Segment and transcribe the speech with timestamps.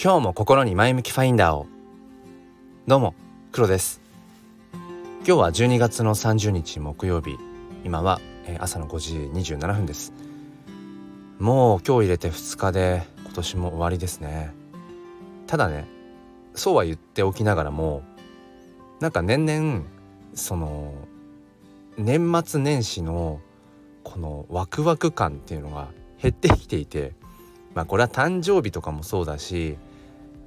[0.00, 1.66] 今日も心に前向きファインダーを。
[2.86, 3.16] どうも
[3.50, 4.00] 黒です。
[4.72, 7.36] 今日は12月の30日木曜日。
[7.84, 8.20] 今は
[8.60, 9.14] 朝の5時
[9.56, 10.12] 27分です。
[11.40, 14.54] もう今日入れて2日で今年も終わりですね。
[15.48, 15.84] ただね
[16.54, 18.04] そうは言っておきながらも
[19.00, 19.82] なんか年々
[20.32, 20.94] その
[21.96, 23.40] 年末年始の
[24.04, 25.88] このワクワク感っていうのが
[26.22, 27.14] 減ってきていて
[27.74, 29.76] まあこれは誕生日とかもそうだし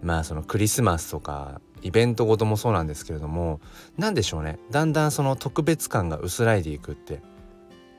[0.02, 3.60] まあそのクリスマスとかイベントごともそうなんですけれども
[3.98, 4.60] 何でしょうね。
[4.70, 7.22] だんだんその特別感が薄らいでいくって、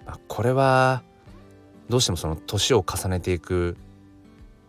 [0.07, 1.03] まあ、これは
[1.89, 3.77] どうしてもその年を重ねていく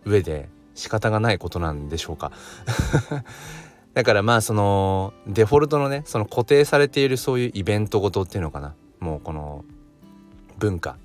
[0.06, 2.32] 上で仕方がないことなんでしょうか。
[3.94, 8.76] だからまあそのデフォルトのねその固定されているそういうイベントごとっていうのかな。
[9.00, 9.66] もうこの
[10.58, 10.98] 文化。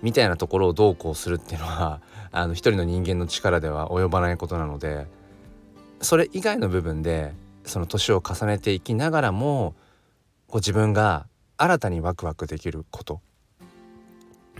[0.00, 2.00] みたいなところをどうこうするっていうのは
[2.30, 5.08] あの一人の人間の力では及ばないことなので
[6.00, 7.32] それ以外の部分で
[7.64, 9.74] その年を重ねていきながらも
[10.46, 13.20] こう自分が新たにワクワクできること、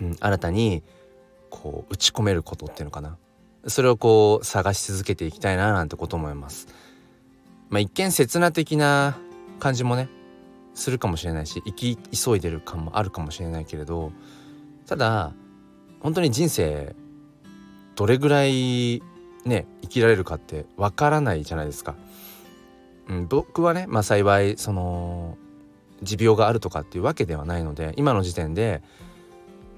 [0.01, 0.83] うん、新たに
[1.51, 3.17] こう打ち込めることっていうのかな
[3.67, 6.69] それをこう探し続けていきたいななんてこと思います。
[7.71, 9.19] まあ、一見刹那的な
[9.59, 10.09] 感じもね
[10.75, 14.13] するかもしれないし生き急いでる感もあるかもしれないけれど
[14.87, 15.33] ただ
[16.01, 16.95] 本当に人生
[17.95, 19.03] どれぐらい
[19.49, 21.97] ね生きられるかってわからないじゃないですか。
[23.09, 25.39] うん、僕はね、まあ、幸いその
[26.03, 28.83] 持病があるとかっていうわけではないので今の時点で、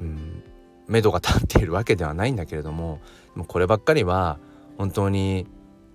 [0.01, 0.43] うん、
[0.89, 3.01] 目処が立っているわけではないんだけれども
[3.37, 4.39] もこればっかりは
[4.77, 5.47] 本当に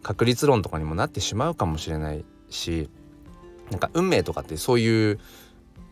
[0.02, 2.90] 確率論とかにもなってしまうかもしれないし
[3.70, 5.20] なんか運命とかってそういう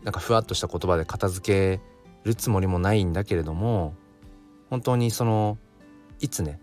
[0.04, 1.80] なんかふわっとした言葉で片付け
[2.24, 3.94] るつもりもないんだけれども
[4.70, 5.58] 本当にその
[6.20, 6.60] いつね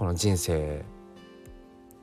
[0.00, 0.82] この人生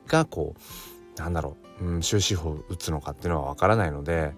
[0.06, 4.34] がこうなんだろう、うん、終止符を打つのかっていうのはわからないので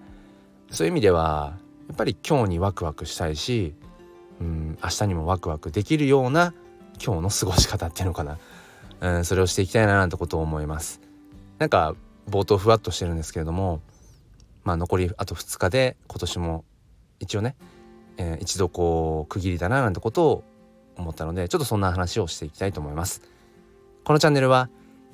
[0.71, 3.75] そういう意味ではやっぱり今日にワクワクしたいし、
[4.39, 6.55] うん、明日にもワクワクできるような
[6.99, 8.39] 今日の過ごし方っていうのかな、
[9.01, 10.99] うん、それをしていきたいななんてことを思います。
[11.59, 11.93] なんか
[12.27, 13.79] 冒頭ふわっとしてるんですけれども
[14.63, 16.65] まあ残りあと2日で今年も
[17.19, 17.55] 一応ね、
[18.17, 20.43] えー、一度こう区切りだななんてことを
[20.97, 23.21] 思ったのでちょっとそんな話をしていきたいと思います
[24.03, 24.67] このチャンネルは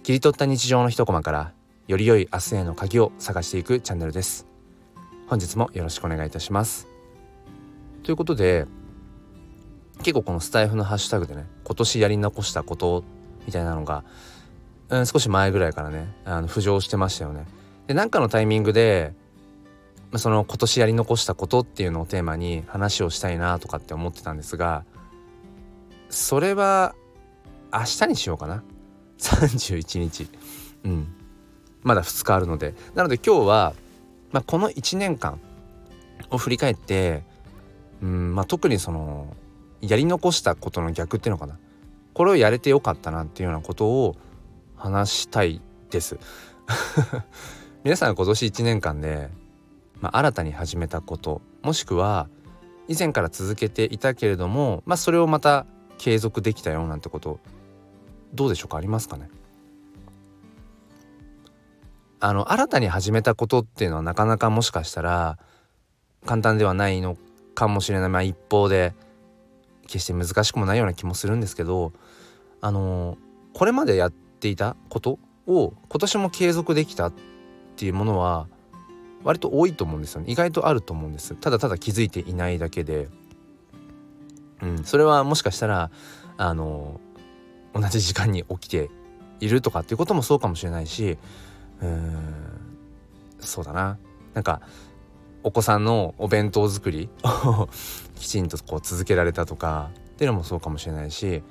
[0.03, 1.51] 切り取った日常の一コマから
[1.87, 4.47] より良い明日への鍵を探していくチャンネルです。
[5.27, 6.87] 本日もよろしくお願いいたします。
[8.03, 8.65] ということで
[9.99, 13.03] 結構このスタイフのハッシュタグでね今年やり残したこと
[13.45, 14.05] みたいなのが、
[14.87, 17.45] うん、少し前ぐらいからねあの浮上してましたよね。
[17.87, 19.13] でなんかのタイミングで
[20.15, 24.85] その今年やり残したことっていうのをテーマに話をしたいなとかって思ってたんですが
[26.09, 26.95] それは
[27.73, 28.63] 明日にしようかな。
[29.17, 30.27] 31日。
[30.83, 31.07] うん。
[31.83, 32.73] まだ2日あるので。
[32.95, 33.73] なので今日は、
[34.31, 35.39] まあ、この1年間
[36.29, 37.23] を振り返って
[38.01, 39.35] うんまあ特にその
[39.81, 41.57] やり残したことの逆っていうのかな。
[42.13, 44.15] これをやれてよかったなっていうようなことを
[44.75, 45.61] 話したい
[45.91, 46.17] です。
[47.83, 49.29] 皆さん今年1年間で、
[50.01, 52.27] まあ、新たに始めたこともしくは
[52.87, 55.67] 以前から続けていたけれども、まあ、それをまた
[55.99, 57.39] 継続できたよなんてこと
[58.33, 58.77] どうでしょうか？
[58.77, 59.29] ありますかね？
[62.19, 65.37] あの新たに始めたことっていうのはなかなかもしかしたら
[66.25, 67.17] 簡単ではないの
[67.55, 68.09] かもしれない。
[68.09, 68.93] まあ一方で
[69.83, 71.93] 決して難しくもないような気もするんですけど
[72.59, 73.17] あの
[73.53, 77.13] これまでやっていたことを今年も継続できたっ
[77.75, 78.47] ていうものは
[79.23, 80.29] 割と多いと思うんですよね。
[80.29, 81.35] 意外とあると思うんです。
[81.35, 83.09] ただただ気づいていないだけで。
[84.61, 84.83] うん。
[84.83, 85.91] それはもしかしたら
[86.37, 86.99] あの
[87.79, 88.89] 同じ時間に起きて
[89.39, 91.17] いるとかっていうこともそうかもしれないし
[91.81, 92.17] うん
[93.39, 93.97] そうだな。
[94.33, 94.61] なんか
[95.43, 97.69] お子さんのお弁当作りを
[98.19, 101.43] きちんとこう続けられたとかっていうのもそうかもしれないし、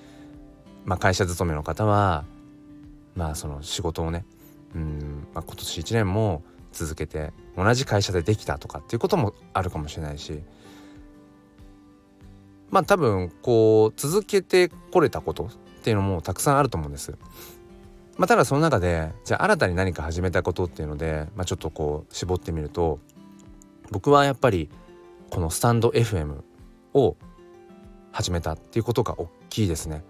[0.84, 2.24] まあ、会社勤めの方は
[3.14, 4.24] まあその仕事をね
[4.74, 6.42] うん、まあ、今年1年も
[6.72, 10.42] 続けて同じ会社でできたとかっていうこともあるかもしれないし
[12.70, 15.48] まあ多分こう続けてこれたこと
[15.86, 17.14] っていうのもたくさんあると思うんです。
[18.16, 22.98] まあ、ただその中でじゃあ新たに何か始めたことっていうので、まあ、ちょっとこう絞ってみると
[23.92, 24.68] 僕はやっぱり
[25.30, 26.42] このスタンド FM
[26.94, 27.14] を
[28.10, 30.02] 始めたっていうことが大きいですね。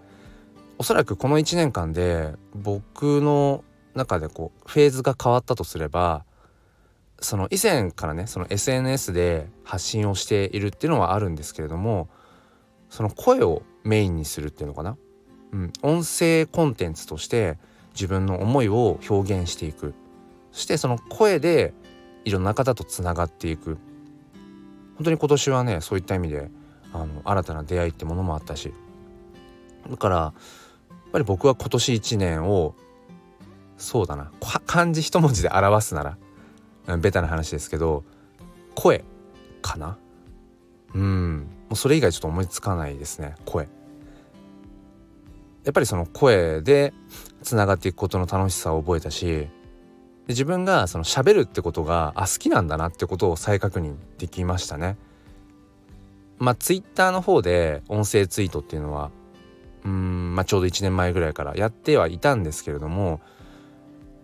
[0.79, 3.63] おそらくこの1年間で僕の
[3.93, 6.25] 中でこうフェーズが変わったとすれば
[7.19, 12.09] その以前からねその SNS で発信をしているっていうのはあるんですけれども
[12.89, 14.97] その声をメインにするっていうのかな
[15.51, 17.57] うん、音声コンテンツとして
[17.93, 19.93] 自分の思いを表現していく。
[20.51, 21.73] そしてその声で
[22.25, 23.77] いろんな方とつながっていく。
[24.95, 26.49] 本当に今年はねそういった意味で
[26.91, 28.73] あの新たな出会いってものもあったし。
[29.89, 30.33] だからや
[31.09, 32.75] っぱり僕は今年1年を
[33.77, 34.31] そうだな。
[34.65, 36.17] 漢字一文字で表すな
[36.87, 38.03] らベタな話ですけど
[38.75, 39.03] 声
[39.61, 39.97] かな。
[40.93, 41.47] うん。
[41.69, 43.67] もうそれ以外ちょっと思いつかないですね声。
[45.67, 46.93] やっぱりその声で
[47.43, 49.49] つながっていくことの楽しさを覚えたし
[50.29, 54.95] 自分がその喋るってことがあ好きなんだなってことを再確認できましたね。
[56.37, 59.11] まあツイッターの方で音声ツイートっていうのは
[59.83, 63.19] うんまあちょうど1年前ぐらいからやってはいたんですけれども、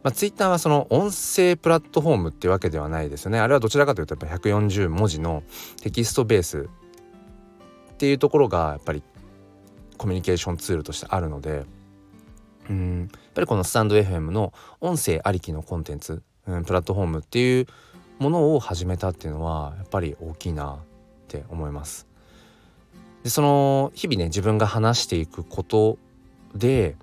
[0.01, 3.39] まあ、ツイッターはその音声プラットフォームっていうわけではないですよね。
[3.41, 5.43] あれはどちらかというとやっぱ140文字の
[5.81, 9.03] テキストベースっていうところがやっぱり
[9.97, 11.65] コミュニケーションツールとしてあるので
[12.69, 17.67] うんやっぱりこのスタンド FM の音声ありきのコンテンツ、うん、プラットフォームっていう
[18.19, 20.77] ものを始めたっていうのはやっぱり大きいなっ
[21.27, 22.07] て思います。
[23.23, 25.97] でその日々ね自分が話していくこと
[26.53, 26.95] で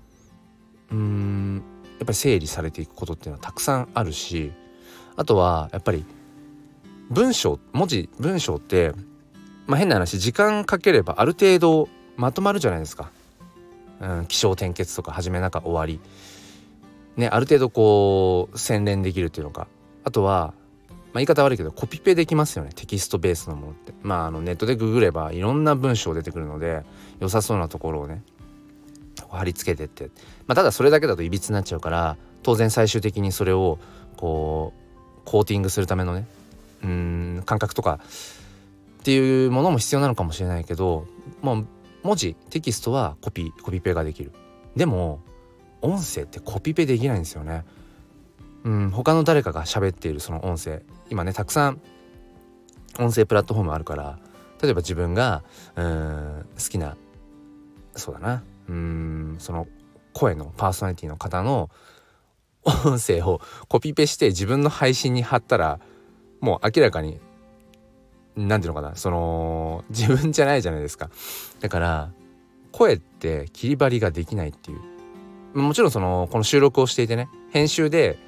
[0.90, 1.62] うん
[1.98, 4.52] やっぱり整理されていくことっていうのはたくさんあるし
[5.16, 6.04] あとはやっぱり
[7.08, 8.92] 文章文字文章って
[9.66, 11.88] まあ変な話時間かければある程度
[12.20, 13.10] まとまるじゃないですか。
[14.00, 16.00] うん、気象転結とか始めなんか終わり。
[17.16, 19.66] ねある程度こう洗練できるっていうのか。
[20.04, 20.52] あとは、
[20.88, 22.72] まあ、言い方悪いけどコピペできますよね。
[22.74, 23.94] テキストベースのものって。
[24.02, 26.82] まああのネットでググればいろんな文章出てくるので
[27.20, 28.22] 良さそうなところをね
[29.30, 30.10] 貼り付けてって、
[30.46, 33.78] まあ、ただそれだけだといびつになっちゃうから当然最終的にそれを
[34.16, 36.26] こうコーティングするためのね
[36.82, 38.00] うん感覚とか
[39.00, 41.06] っていうものも必要なのかもしれないけど
[41.40, 41.66] もう
[42.02, 44.32] 文字テキストはコピーコピペができる。
[44.76, 45.20] でも
[45.82, 47.64] 音声ってコピペできないんですよね。
[48.64, 50.82] うん他の誰かが喋っているその音声。
[51.08, 51.80] 今ねたくさん
[52.98, 54.18] 音声プラットフォームあるから
[54.62, 55.42] 例えば自分が
[55.76, 56.96] うん好きな
[57.96, 58.42] そうだな。
[58.68, 59.66] うんその
[60.12, 61.70] 声のパーソナリティの方の
[62.64, 65.80] 音声をコピペして自分の配信に貼ったら
[66.40, 67.20] もう明らかに
[68.46, 71.10] 何ていうのかなその自分じゃないじゃないですか。
[71.60, 72.10] だから
[72.72, 75.58] 声って切り張りができないっていう。
[75.58, 78.18] もちろんそのこの収録をしていてね編集で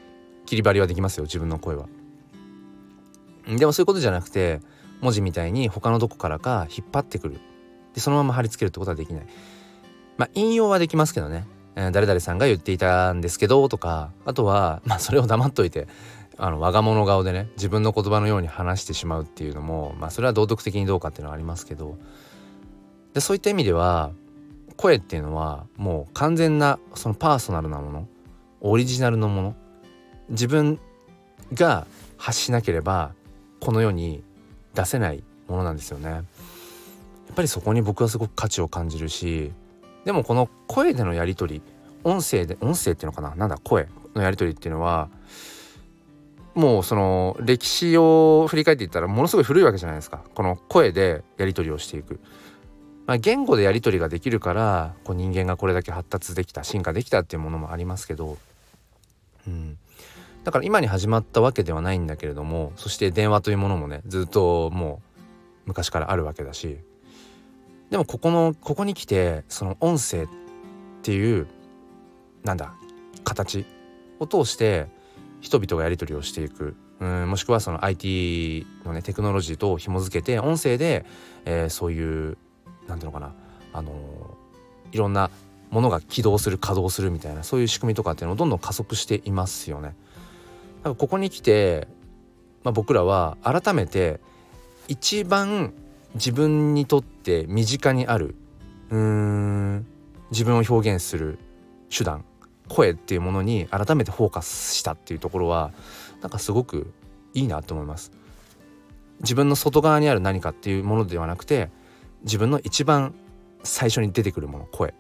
[0.45, 1.87] 切り張りはできますよ自分の声は。
[3.47, 4.61] でもそういうことじゃなくて
[5.01, 7.41] 文字みたいに他のどこからか引っ張ってくる。
[7.95, 9.27] でそのまま貼り付けるってことはできない。
[10.17, 15.87] まあ引用はできますけどね、えー、誰々さんが言っていたんですけどとかあとはまあそれを黙っといて
[16.39, 21.97] あの我が物顔でね自分の言葉のように話してしまうっていうのもまあそれは道徳的にどうかっていうのはありますけど
[23.15, 24.11] でそういった意味では
[24.77, 28.09] 声っていうのはもう完全なそのパーソナルなもの
[28.61, 29.57] オリジナルのもの
[30.31, 30.79] 自分
[31.53, 31.87] が
[32.17, 33.13] 発しなければ
[33.61, 34.23] この世に
[34.75, 36.11] 出せないものなんですよね。
[36.11, 36.23] やっ
[37.35, 39.53] ぱりそこに僕はすごく価値を感じるし
[40.05, 41.63] でもこの声でのやり取り
[42.05, 45.09] 音声で音声っていうのかななんだ声のやり取りっていうのは
[46.55, 50.23] もうその歴史を振り返っていったらものすごい古いわけじゃないですか。
[50.35, 52.21] この声でやり取りをしていく、
[53.07, 58.37] まあ、言語でやり取りができるからこう人間がこれだけ発達できた進化できたっていうものもありますけど、
[59.47, 59.79] うん、
[60.45, 65.21] だから今に始まったわけではないんだけれどもそして電話というものもねずっともう
[65.67, 66.79] 昔からあるわけだし。
[67.91, 70.29] でもここのここに来てその音声っ
[71.03, 71.47] ていう
[72.43, 72.73] なんだ
[73.23, 73.67] 形
[74.19, 74.87] を通して
[75.43, 76.77] 人々がやり取りをしていく。
[77.01, 81.05] うんもしくはその IT のねテクノロジーと紐付けて音声で、
[81.45, 82.39] えー、そういう
[82.87, 83.35] 何ていうのかな。
[83.75, 85.31] あのー、いろんな
[85.71, 89.89] ものが起動する稼働するみたいなそういう仕組みとかっていうのをどんどん加速していますよね。
[89.89, 89.93] だ
[90.85, 91.89] からここに来て、
[92.63, 94.21] まあ、僕らは改めて
[94.87, 95.73] 一番
[96.15, 98.37] 自分にとって身近にある
[98.91, 99.87] うん
[100.31, 101.39] 自分を表現する
[101.91, 102.25] 手段。
[102.73, 105.73] 声っていうものに改めてフォーカスしたっていうところは
[106.23, 106.91] なんかすごく
[107.35, 108.13] いいなと思います。
[109.21, 111.71] 自分の外側にある何かっていうものではなくて
[112.25, 113.15] 自分の一番
[113.63, 114.95] 最初に出てくるもの声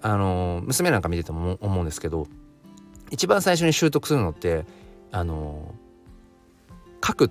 [0.00, 2.28] あの娘なんか見てても思うんですけど
[3.10, 4.64] 一番最初に習得するのって
[5.10, 5.74] あの
[7.04, 7.30] 書く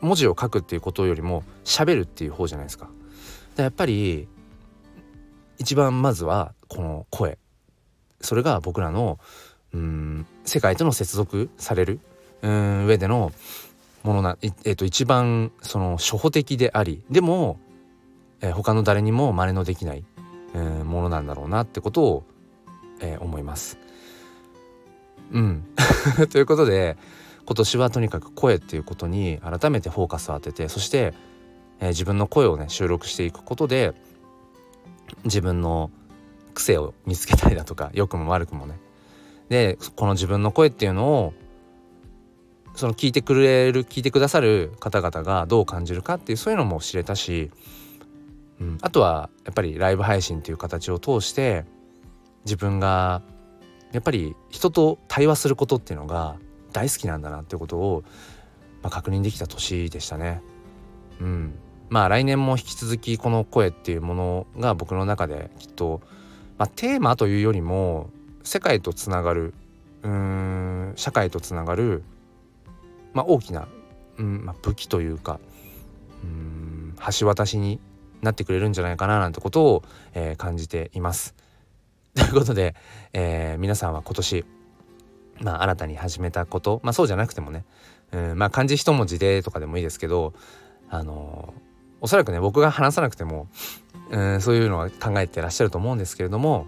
[0.00, 2.90] 文字を書くっていうことよりも喋るっていう方じゃないですか。
[3.56, 4.28] やっぱり
[5.58, 7.38] 一番まずはこの声
[8.20, 9.18] それが僕らの
[9.72, 12.00] うん世界との接続される
[12.42, 13.32] うん上での
[14.02, 17.58] ものな、えー、と一番その初歩的でありでも、
[18.40, 20.04] えー、他の誰にも真似のできない、
[20.54, 22.24] えー、ものなんだろうなってことを、
[23.00, 23.78] えー、思います。
[25.32, 25.64] うん
[26.30, 26.96] ということで
[27.46, 31.14] 今年はとにかく声っていうことに改めてフォーカスを当ててそして、
[31.80, 33.92] えー、自分の声をね収録していくことで
[35.24, 35.90] 自分の
[36.56, 38.78] 癖を見つけたりだとか 良くも悪くもね
[39.48, 41.34] でこの自分の声っていうのを
[42.74, 47.50] その聞いてくれる聞いてくださる方々がどう感じるかっていうそういうのも知れたし、
[48.60, 51.64] うん、あとはやっぱりライブ配信っていう形を通して
[52.44, 53.22] 自分が
[53.92, 56.36] やっぱり人と対話することっていうのが
[56.72, 58.04] 大好きなんだなっていうことを、
[58.82, 60.42] まあ、確認できた年でしたね。
[61.20, 61.54] うん、
[61.88, 66.02] まあ来年も引き続きこの声っていうものが僕の中できっと、
[66.58, 68.10] まあ、テーマというよりも
[68.42, 69.54] 世界とつながる
[70.02, 72.02] うーん社会とつながる、
[73.12, 73.68] まあ、大きな、
[74.18, 75.40] うんまあ、武器というか
[76.22, 77.80] うん橋渡しに
[78.22, 79.82] なってくれるんじゃないかななんてことを、
[80.14, 81.34] えー、感じています。
[82.16, 82.74] ということで、
[83.12, 84.44] えー、皆さんは今年、
[85.42, 87.66] まあ、新たに始めたことまあそうじゃなくてもね、
[88.12, 90.32] うん、まあ漢字一文字でとかでもいいですけど
[90.88, 91.60] あのー、
[92.00, 93.48] おそらくね僕が話さなくても、
[94.10, 96.66] うん、そういうのは考えてらっしゃると思うんですけれども、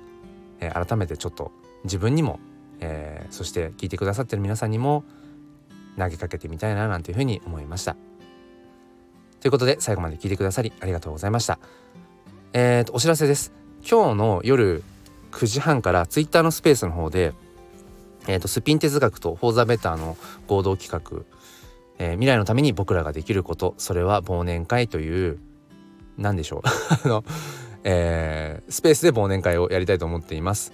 [0.61, 1.53] えー、改めてちょっと
[1.85, 2.41] 自分にも、
[2.81, 5.05] えー、そして聞いてくださってる皆さんにも
[5.97, 7.97] 投げかけてみたいななんていうふうに思いました。
[9.41, 11.59] ということで最後まで聞いてくださりありがとうございました。
[12.53, 13.53] えーと、お知らせです。
[13.89, 14.83] 今日の夜
[15.33, 17.35] 9時半から Twitter のスペースの方で、
[18.27, 20.17] えーと、スピン哲学とフォーザベターの
[20.47, 21.25] 合同企画、
[21.99, 25.39] えー、未来のために僕らができることそれは忘年会という
[26.19, 26.63] 何でしょう
[27.07, 27.25] あの、
[27.85, 30.73] えー、スペースで忘年会をやりたいと思っています。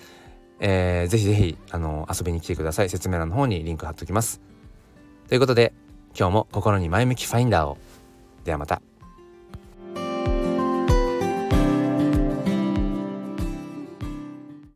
[0.60, 4.40] えー、ぜひぜひあの遊びに来てください説明欄の方にリンク貼っときます
[5.28, 5.74] ということで
[6.16, 7.76] 今日も心に前向きファインダーを
[8.44, 8.93] ではまた。